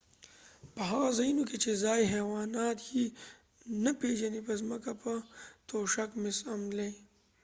[0.73, 3.05] په هغه ځایونو کې چې ځایي حیوانات یې
[3.83, 5.11] نه پیژنې په ځمکه په
[5.69, 6.91] توشک مه څملئ